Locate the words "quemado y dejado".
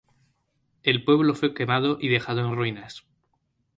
1.53-2.39